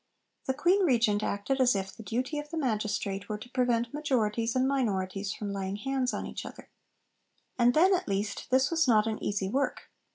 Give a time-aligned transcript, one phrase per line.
[0.47, 4.55] The Queen Regent acted as if 'the duty of the Magistrate' were to prevent majorities
[4.55, 6.71] and minorities from laying hands on each other.
[7.59, 9.91] And, then at least, this was not an easy work.